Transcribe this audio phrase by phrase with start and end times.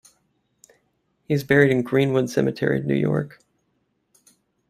[1.27, 3.39] He is buried in Greenwood-Cemetery, New York.